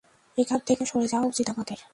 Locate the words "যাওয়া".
1.07-1.27